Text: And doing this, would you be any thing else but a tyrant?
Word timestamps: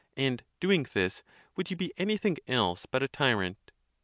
And 0.17 0.43
doing 0.59 0.87
this, 0.95 1.21
would 1.55 1.69
you 1.69 1.77
be 1.77 1.93
any 1.95 2.17
thing 2.17 2.37
else 2.47 2.87
but 2.87 3.03
a 3.03 3.07
tyrant? 3.07 3.69